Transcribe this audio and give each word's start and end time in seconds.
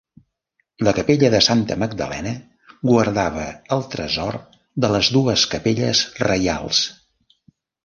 La 0.85 0.93
capella 0.99 1.29
de 1.33 1.41
Santa 1.47 1.77
Magdalena 1.83 2.31
guardava 2.91 3.45
el 3.77 3.85
tresor 3.97 4.41
de 4.87 4.93
les 4.97 5.13
dues 5.19 5.47
capelles 5.55 6.05
reials. 6.27 6.83